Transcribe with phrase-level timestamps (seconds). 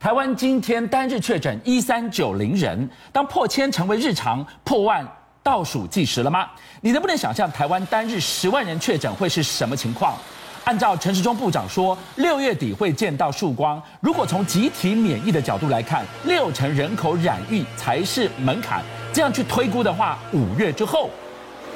[0.00, 5.04] 台湾今天单日确诊一三九零人，当破千成为日常，破万
[5.42, 6.46] 倒数计时了吗？
[6.80, 10.14] 你能不能想象台湾单日十万人确诊会是什么情况？
[10.62, 13.82] 按照陈时中部长说，六月底会见到曙光。
[14.00, 18.84] 如果从集体免疫的角度来看，六成人口染疫才是门槛。
[19.12, 21.10] 这样去推估的话，五月之后，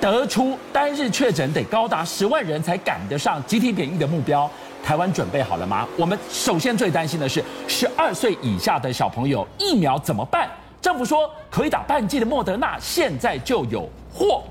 [0.03, 4.51] 得出单日确诊得高达十万人才赶得上集体免疫的目标。
[4.83, 5.87] 台湾准备好了吗？
[5.97, 10.51] 我们首先最担心的是十二岁以下的小朋友疫苗怎么办？
[10.81, 14.43] 政府说可以打半剂的莫德纳，现在就有货，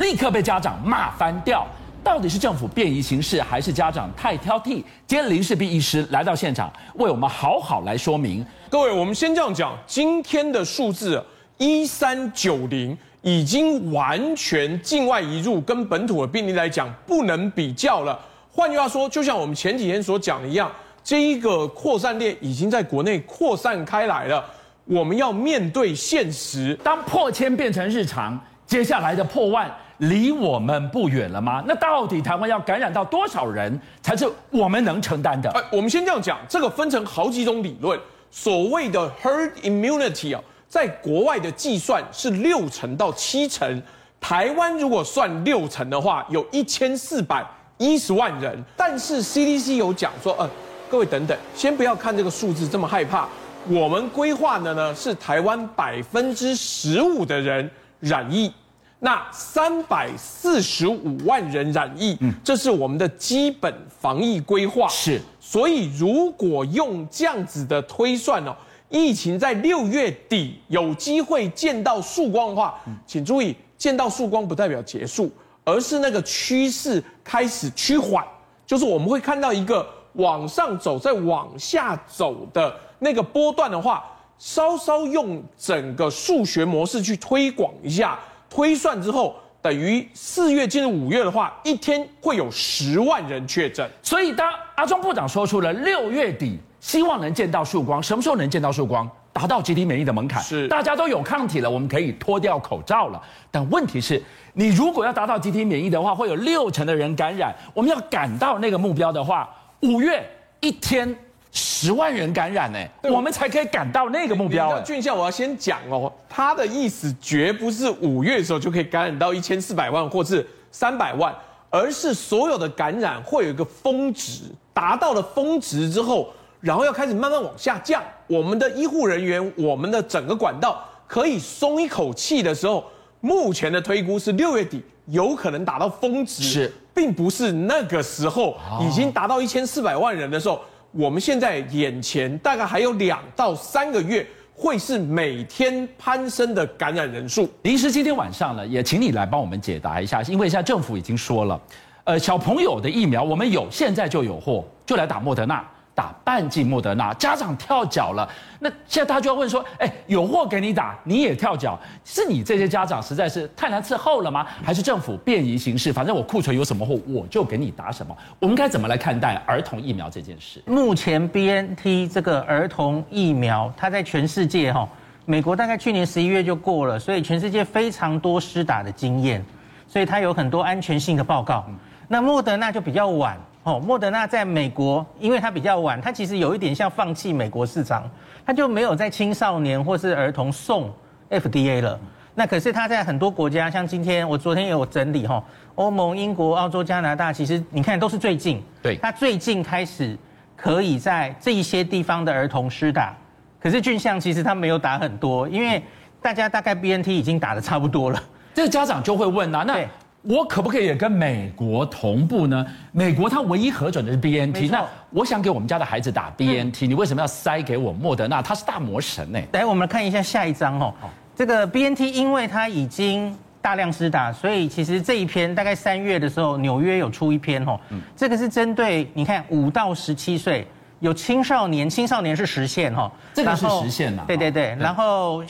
[0.00, 1.64] 立刻被家长骂翻掉。
[2.02, 4.82] 到底是政府便宜行事，还是家长太挑剔？
[5.06, 8.44] 今天林世璧医师来到现场，为我们好好来说明。
[8.68, 11.24] 各位，我们先这样讲，今天的数字
[11.58, 18.18] 一三九零已经完全境外移入，跟本土的病例来讲不能比较了。
[18.52, 20.70] 换句话说，就像我们前几天所讲的一样，
[21.04, 24.44] 这一个扩散链已经在国内扩散开来了。
[24.84, 31.62] 我们要面对现实，当破千变成日常，接下来的破万离我们不远了吗？
[31.66, 35.48] 那到底台湾要感染到多少人才是我们能承担的？
[35.50, 38.00] 哎，我们先这样讲，这个分成好几种理论。
[38.32, 43.82] 所谓的 herd immunity 啊，在国外的计算是六成到七成，
[44.18, 47.44] 台湾如果算六成的话，有一千四百。
[47.82, 50.46] 一十万人，但是 CDC 有讲说，呃，
[50.90, 53.26] 各位等等，先不要看这个数字这么害怕。
[53.70, 58.52] 我们规划的呢是台湾百分之十五的人染疫，
[58.98, 64.86] 那三百四十五万人染疫，嗯，这是我们的基本防疫规划。
[64.88, 68.54] 是，所以如果用这样子的推算哦，
[68.90, 75.32] 疫情在六月底有机会见到曙光的话，请注意，见到曙光不代表结束。
[75.62, 78.24] 而是那个趋势开始趋缓，
[78.66, 84.02] 就是我们会看到一个往上走，再往下走的那个波段的话，
[84.38, 88.18] 稍稍用整个数学模式去推广一下，
[88.48, 93.88] 推算之后，等于四月进入五月的话，一天会有十万人确诊。
[94.02, 99.08] 所以当阿中部长说出了六月底希望能见到曙光，什么时候能见到曙光？
[99.32, 103.22] 达到集体免疫的门槛，是大家都有抗体了，我们可以脱掉口罩了。
[103.48, 104.20] 但问题是，
[104.54, 107.54] 你如果要达到集体免疫的话，会有六成的人感染。
[107.72, 109.48] 我们要赶到那个目标的话，
[109.82, 111.14] 五月一天
[111.52, 114.80] 十万人感染呢，我们才可以赶到那个目标。
[114.80, 121.32] 俊孝，我要先讲哦，他的意思绝不是五月的时候就可以感染到一千四百万或是三百万，
[121.70, 124.42] 而是所有的感染会有一个峰值，
[124.74, 126.28] 达到了峰值之后。
[126.60, 132.84] 然后要开始慢慢往下降，我们的医护人员，我们的整个管道可以松一口气的时候，
[133.20, 140.60] 目前的推估是六月底有可能达到峰值，是，并不是那个时候已经达到一千四百万人的时候，
[140.92, 147.48] 我们现在眼前大概还有两到三个月会是每天攀升的感染人数。
[147.62, 151.60] 林医师今天晚上呢，也请你来帮我们解答一下，因为现在政府已经说了，
[152.04, 155.66] 呃，小朋友的疫苗我们有，现在就有货，就来打莫德纳。
[156.00, 158.26] 打半剂莫德纳，家长跳脚了。
[158.58, 164.46] 那现在他就要问说：哎，有货给你打，你也跳脚，是你这些家长实在是太难伺候了吗？
[164.64, 165.92] 还是政府便宜行事？
[165.92, 168.16] 反正我库存有什么货，我就给你打什么。
[168.38, 170.62] 我们该怎么来看待儿童疫苗这件事？
[170.64, 174.88] 目前 BNT 这个儿童疫苗，它在全世界哈，
[175.26, 179.44] 美国大概去年十一月就过了，所以全世界非常多施打的经验，
[179.86, 181.66] 所以它有很多安全性的报告。
[182.08, 183.38] 那莫德纳就比较晚。
[183.62, 188.08] 哦，莫德纳在美国，因为它比较晚，它其实有一点像放弃美国市场，
[188.44, 190.90] 它就没有在青少年或是儿童送
[191.28, 192.00] FDA 了。
[192.34, 195.44] 那可是它在很多国家，像今天我昨天也有整理哈，
[195.74, 200.16] 欧盟、英国、澳洲、加拿大，其实你看都是最近，对，它最近开始
[200.56, 203.14] 可以在这一些地方的儿童施打。
[203.60, 205.84] 可是俊相其实他没有打很多，因为
[206.22, 208.22] 大家大概 BNT 已经打的差不多了。
[208.54, 209.86] 这个家长就会问啊，那。
[210.22, 212.66] 我可不可以也跟美国同步呢？
[212.92, 218.42] 美国它唯一核准的是 BNT，那我想给我们家的孩子打 BNT，你为什么要塞给我莫德纳？
[218.42, 219.40] 他是大魔神呢。
[219.52, 220.94] 来，我们来看一下下一张哦。
[221.34, 227.80] 这个 BNT 因为它已经大量施打，所以其实这一篇大概三月的时候，纽约有出一篇哦。
[228.14, 230.66] 这个是针对你看五到十七岁
[230.98, 233.10] 有青少年，青少年是实现哈。
[233.32, 234.22] 这个是实线呐。
[234.26, 235.42] 对对对，然后。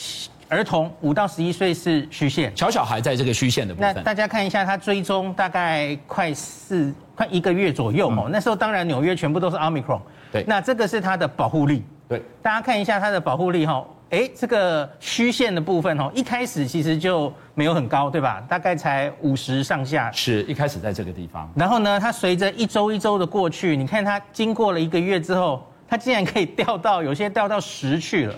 [0.50, 3.94] 儿童五到十一岁是虚线，小小孩在这个虚线的部分。
[3.94, 8.24] 那大家看一下，他追踪大概快四快一个月左右哦。
[8.26, 10.00] 嗯、那时候当然纽约全部都是 Omicron。
[10.32, 11.84] 对，那这个是它的保护力。
[12.08, 13.86] 对，大家看一下它的保护力哈。
[14.10, 18.42] 哎，这个虚线的部分哦，一开始其实就没有很高，对吧？
[18.48, 20.10] 大概才五十上下。
[20.10, 21.48] 是一开始在这个地方。
[21.54, 25.64] 然后呢，它随着一周一周的过去，你看它经过了一个月之后。
[25.92, 28.34] 它竟然可以掉到有些掉到十去了。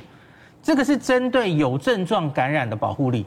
[0.62, 3.26] 这个是针对有症状感染的保护力，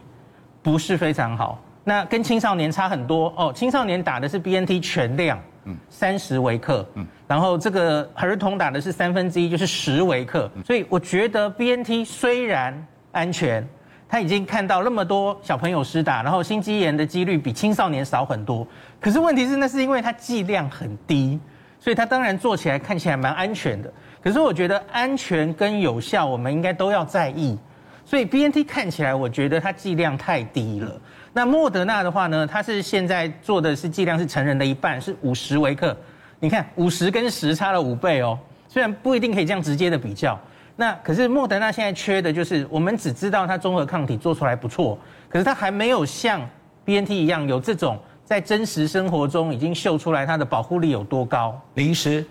[0.64, 1.62] 不是非常好。
[1.84, 10.50] 那跟青少年差很多哦，青少年打的是 BNT 全量，嗯，三十微克，嗯，然后这个儿童打的是三分之一，就是十微克。
[10.66, 12.74] 所以我觉得 BNT 虽然
[13.12, 13.68] 安全，
[14.08, 18.66] 他已经看到那么多小朋友施打，然后心肌炎的几率比青少年少很多。
[19.00, 21.40] 可是问题是，那是因为它剂量很低，
[21.80, 23.94] 所以它当然做起来看起来蛮安全的。
[24.26, 27.56] 可是我觉得安全跟有效，我们应该都要在意。
[28.04, 31.00] 所以 BNT 看起来，我觉得它剂量太低了。
[31.32, 35.96] 那莫德纳的话呢，它是现在做的是剂量是成人的一半，是五十微克。
[36.40, 38.36] 你看五十跟十差了五倍哦。
[38.68, 40.40] 虽然不一定可以这样直接的比较，
[40.76, 44.98] 那可是莫德纳现在缺的就是，我们只知道它综合抗体做出来不错，
[45.30, 46.42] 可是它还没有像
[46.84, 51.62] BNT 一样有这种在真实生活中已经秀出来它的保护力有多高。
[51.76, 52.26] 临时。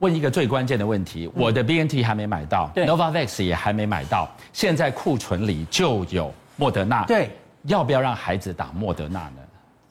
[0.00, 7.30] 问一个最关键的问题，我的 BNT 还没买到，Novavax 也还没买到，现在库存里就有莫德纳，对，
[7.64, 9.36] 要不要让孩子打莫德纳呢？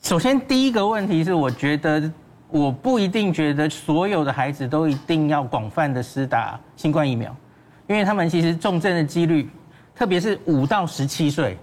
[0.01, 2.11] 首先第一个问题是，我觉得
[2.49, 7.35] 我不一定觉得所有的孩子都一定要广泛的施打新冠疫苗，
[7.85, 9.47] 因为他们其实重症的几率，
[9.93, 11.55] 特别是五到十七岁，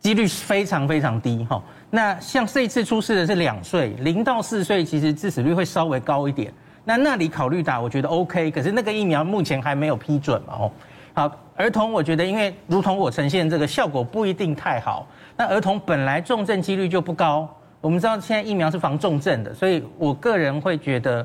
[0.00, 1.62] 几率非常非常低哈。
[1.90, 6.50] 那像这次出事的是两岁，零到四岁，其实致死率会稍微高一点。
[6.84, 10.54] 那那里考虑打，我觉得 OK，可是那个疫苗目前还没有批准嘛？
[10.58, 10.72] 哦，
[11.14, 15.06] 好，儿童我觉得，因为如同我呈现这个效果不一定太好。
[15.36, 17.48] 那儿童本来重症几率就不高，
[17.80, 21.24] 我们知道现在疫苗是防重症的，所以我个人会觉得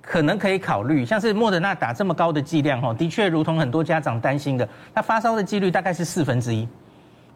[0.00, 6.66] 可能可以考虑，像是莫德纳打这么高的剂量，哈，的确如同很多家长担心的，他发烧的几率大概是四分之一，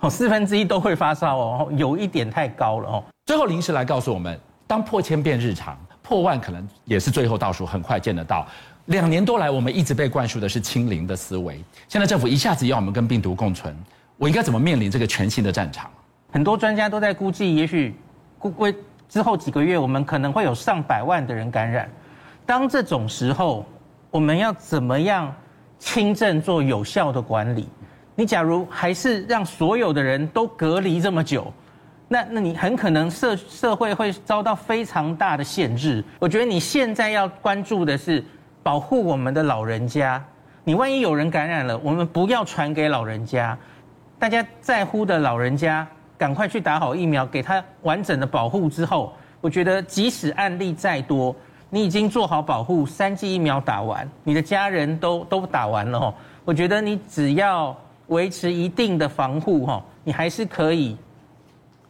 [0.01, 3.05] 哦，四分之一都会发烧哦，有一点太高了哦。
[3.27, 5.77] 最后临时来告诉我们，当破千变日常。
[6.11, 8.45] 破万可能也是最后倒数，很快见得到。
[8.87, 11.63] 两年多来，我们一直被灌输的是清零的思维。
[11.87, 13.73] 现在政府一下子要我们跟病毒共存，
[14.17, 15.89] 我应该怎么面临这个全新的战场？
[16.33, 17.95] 很多专家都在估计，也许
[18.41, 18.77] 估计
[19.09, 21.89] 之后几个月，我们可能会有上百万的人感染。
[22.45, 23.65] 当这种时候，
[24.11, 25.33] 我们要怎么样
[25.79, 27.69] 轻症做有效的管理？
[28.17, 31.53] 你假如还是让所有的人都隔离这么久？
[32.13, 36.03] 那那你很可能社社会会遭到非常大的限制。
[36.19, 38.25] 我觉得你现在要关注的是
[38.65, 40.21] 保护我们的老人家。
[40.65, 43.57] 你万一有人感染了，我们不要传给老人家。
[44.19, 45.87] 大家在乎的老人家，
[46.19, 51.35] 赶快去打好疫苗，给他完整的保护之后，我觉得即使案例再多，
[51.69, 56.15] 你已经做好保护，三剂疫苗打完，你的家人都都打完了吼。
[56.45, 57.75] 我觉得你只要
[58.09, 60.97] 维持一定的防护吼，你还是可以。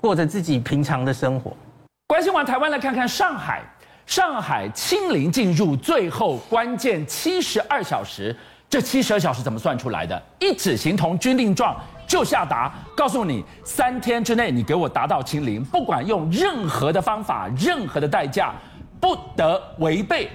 [0.00, 1.56] 过着自己平常的生活。
[2.06, 3.62] 关心完台湾，来看看上海。
[4.06, 8.37] 上海清零进入最后关键七十二小时，
[8.69, 10.20] 这七十二小时怎么算出来的？
[10.41, 18.52] 一纸形同军令状就下达，告诉你三天之内你给我达到清零，不管用任何的方法、任何的代价，
[18.99, 20.29] 不得违背。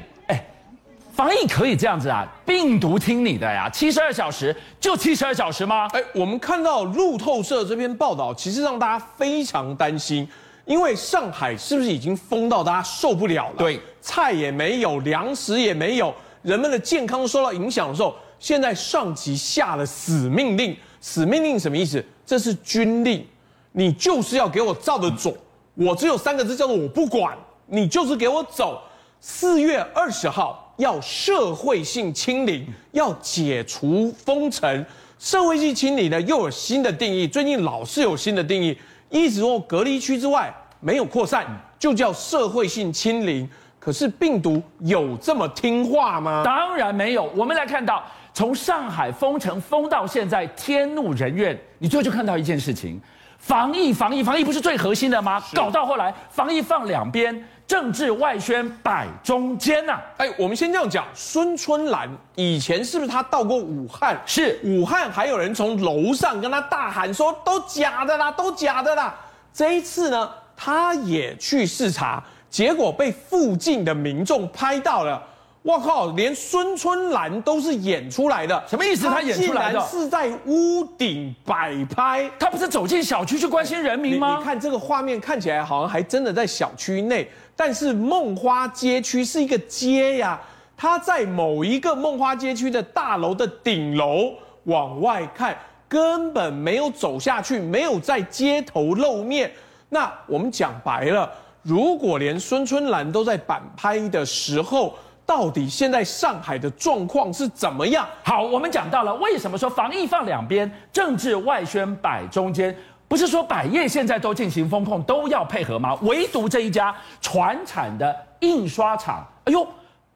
[1.15, 2.27] 防疫可以这样子啊？
[2.45, 3.69] 病毒听你的呀？
[3.69, 5.87] 七十二小时就七十二小时吗？
[5.93, 10.27] 哎，我们看到路透社这篇报道，其实让大家非常担心，
[10.65, 13.53] 因为上海是不是已经封到大家受不了了？
[13.57, 20.75] 对，菜也没有，粮食也没有，人们的健康受到影响的时候，现在上级下了死命令。
[20.99, 22.03] 死命令什么意思？
[22.25, 23.25] 这是军令，
[23.71, 25.33] 你就是要给我照着做。
[25.75, 28.81] 我只有三个字，叫做我不管，你就是给我走。
[29.21, 30.64] 四月二十号。
[30.77, 34.85] 要社会性清零，要解除封城。
[35.17, 37.27] 社会性清零呢，又有新的定义。
[37.27, 38.77] 最近老是有新的定义，
[39.09, 41.45] 一直说隔离区之外没有扩散，
[41.79, 43.49] 就叫社会性清零。
[43.79, 46.41] 可是病毒有这么听话吗？
[46.43, 47.31] 当然没有。
[47.35, 48.03] 我们来看到，
[48.33, 51.57] 从上海封城封到现在，天怒人怨。
[51.77, 52.99] 你最后就看到一件事情：
[53.37, 55.41] 防疫，防疫，防疫，不是最核心的吗？
[55.53, 57.47] 搞到后来，防疫放两边。
[57.67, 60.01] 政治外宣摆中间呐、啊！
[60.17, 64.21] 哎，我们先这样讲，孙春兰以前是不是他到过武汉？
[64.25, 69.15] 是，武汉还有人从楼上跟他大喊说：“都假的啦，都假的啦！”
[69.51, 75.21] 这一次呢，他也去视察，结果被附近的民众拍到了。
[75.65, 79.07] 我靠，连孙春兰都是演出来的，什么意思？
[79.07, 84.33] 他演出来的是在屋顶摆拍，他不是走进小区去关心人民吗？
[84.33, 87.27] 你，你看这个画面，看起来好像还真的在小区内。
[87.55, 90.39] 但是梦花街区是一个街呀，
[90.77, 94.33] 他在某一个梦花街区的大楼的顶楼
[94.65, 95.57] 往外看，
[95.89, 99.51] 根本没有走下去，没有在街头露面。
[99.89, 101.27] 那我们讲白了，
[101.63, 104.93] 如果连孙春兰都在板拍的时候
[105.25, 108.07] 到底现在上海的状况是怎么样？
[108.23, 112.75] 好，我们讲到了为什么说防疫放两边，政治外宣摆中间，
[113.07, 115.97] 不是说百业现在都进行风控都要配合吗？
[116.03, 119.67] 唯独这一家传产的印刷厂，哎呦，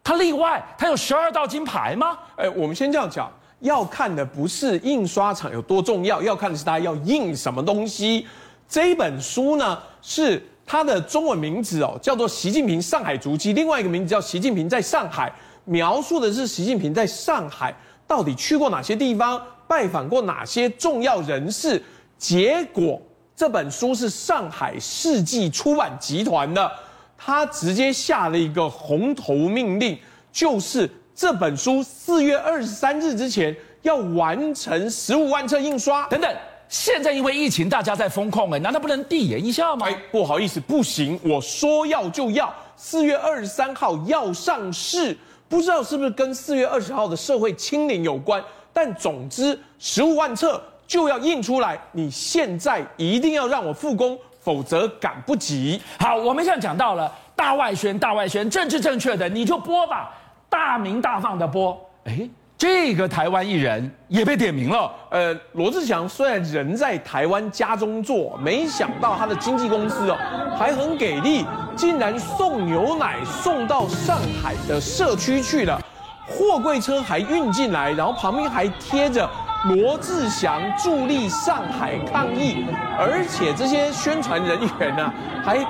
[0.04, 2.18] 它例外，它有十二道金牌吗？
[2.36, 8.28] 哎，我们先这样讲，要看的不是印刷厂有多重要，要看的是它要印什么东西。
[8.68, 10.48] 这一本书呢是。
[10.72, 15.28] 它的中文名字哦，叫做《习近平上海足迹》，另外一个名字叫《习近平在上海》，
[15.66, 21.82] 描述的是习近平在上海到底去过哪些地方，拜访过哪些重要人士。
[22.20, 23.02] 结果
[23.36, 26.72] 这本书是上海世纪出版集团的，
[27.18, 29.98] 他直接下了一个红头命令，
[30.32, 36.32] 就是这本书四月二十三日之前要完成十五万册印刷，等等。
[36.70, 39.88] 现在因为疫情，大家在封控，哎，难道不能递延一下吗？
[39.90, 55.82] 哎，不好意思，不行，我说要就要，四月二十三号要上市，不知道是不是跟四月二十号的社会清零有关，但总之十五万册就要印出来，你现在一定要让我复工，否则赶不及。
[56.00, 60.16] 好，我们现在讲到了大外宣，大外宣，政治正确的你就播吧，
[60.48, 62.30] 大鸣大放的播，哎。
[62.60, 64.92] 这个台湾艺人也被点名了。
[65.10, 70.18] 呃，罗志祥虽然人在台湾家中坐，没想到他的经纪公司哦
[70.60, 75.82] 还很给力，竟然送牛奶送到上海的社区去了，
[76.28, 79.30] 货柜车还运进来，然后旁边还贴着
[79.74, 82.66] 罗志祥助力上海抗疫，
[82.98, 85.14] 而且这些宣传人员呢
[85.46, 85.66] 还。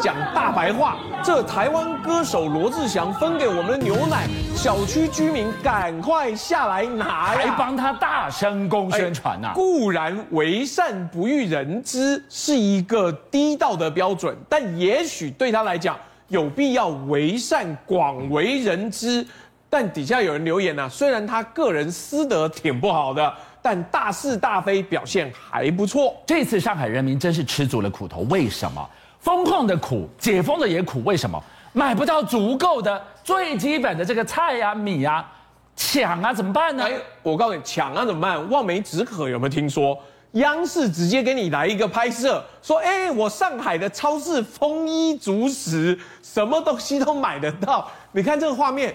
[0.00, 7.40] 讲大白话，这台湾歌手罗志祥分给我们的牛奶，小区居民赶快下来拿呀！
[7.40, 9.54] 还帮他大声公宣传呐、啊。
[9.54, 15.96] 固然为善不欲人知是一个低道德标准，但也许对他来讲
[16.28, 19.26] 有必要为善广为人知。
[19.68, 26.14] 但底下有人留言呐、啊，虽然他个人私德挺不好的，但大是大非表现还不错。
[26.26, 28.86] 这次上海人民真是吃足了苦头，为什么？
[29.22, 31.40] 封控的苦，解封的也苦，为什么
[31.72, 35.32] 买不到足够的最基本的这个菜呀、啊、米呀、啊，
[35.76, 36.84] 抢啊怎么办呢？
[36.84, 38.50] 哎，我告诉你，抢啊怎么办？
[38.50, 39.96] 望梅止渴有没有听说？
[40.32, 47.88] 央视直接给你来一个拍摄，说哎，我上海的超市丰衣足食，什么东西都买得到。
[48.10, 48.92] 你看这个画面，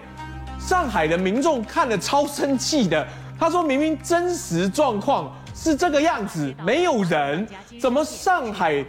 [0.59, 3.07] 上海的民众看得超生气的。
[3.39, 7.47] 他说明明真实状况是这个样子，没有人，
[7.79, 8.83] 怎么上海？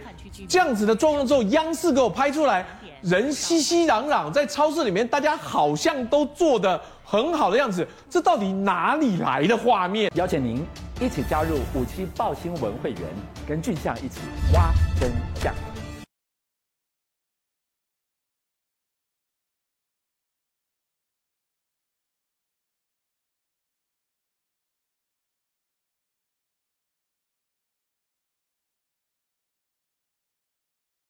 [0.47, 2.65] 这样子的状况之后，央视给我拍出来，
[3.01, 10.11] 人熙熙攘攘，在超市里面，大家好像都做的很好的样子，这到底哪里来的画面？
[10.15, 10.65] 邀请您
[10.99, 13.01] 一起加入五七报新闻会员，
[13.47, 14.19] 跟俊相一起
[14.53, 15.53] 挖真相。